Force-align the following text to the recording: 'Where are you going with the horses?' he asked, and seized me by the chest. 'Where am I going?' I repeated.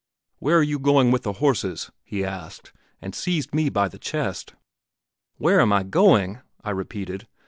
'Where 0.39 0.57
are 0.57 0.63
you 0.63 0.79
going 0.79 1.11
with 1.11 1.21
the 1.21 1.33
horses?' 1.33 1.91
he 2.03 2.25
asked, 2.25 2.73
and 3.03 3.13
seized 3.13 3.53
me 3.53 3.69
by 3.69 3.87
the 3.87 3.99
chest. 3.99 4.55
'Where 5.37 5.61
am 5.61 5.71
I 5.71 5.83
going?' 5.83 6.39
I 6.63 6.71
repeated. 6.71 7.27